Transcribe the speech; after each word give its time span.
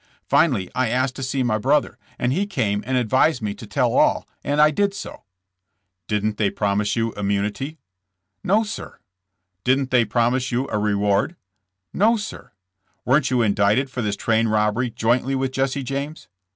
Finally 0.25 0.67
I 0.73 0.89
asked 0.89 1.15
to 1.17 1.21
see 1.21 1.43
my 1.43 1.59
brother, 1.59 1.99
and 2.17 2.33
he 2.33 2.47
came 2.47 2.83
and 2.87 2.97
advised 2.97 3.39
me 3.39 3.53
to 3.53 3.67
tell 3.67 3.93
all, 3.93 4.27
and 4.43 4.59
I 4.59 4.71
did 4.71 4.95
so." 4.95 5.25
"Didn't 6.07 6.37
they 6.37 6.49
promise 6.49 6.95
you 6.95 7.13
immunity?" 7.13 7.77
"No, 8.43 8.63
sir." 8.63 8.97
"Didn't 9.63 9.91
they 9.91 10.03
promise 10.05 10.51
you 10.51 10.67
a 10.71 10.79
reward?" 10.79 11.35
"No, 11.93 12.17
sir." 12.17 12.51
"Weren't 13.05 13.29
you 13.29 13.43
indicted 13.43 13.91
for 13.91 14.01
this 14.01 14.15
train 14.15 14.47
robbery 14.47 14.89
jointly 14.89 15.35
with 15.35 15.51
Jesse 15.51 15.83
James?" 15.83 16.27